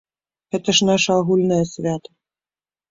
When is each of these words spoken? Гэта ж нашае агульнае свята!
Гэта 0.55 0.69
ж 0.79 0.89
нашае 0.91 1.17
агульнае 1.21 1.61
свята! 1.75 2.09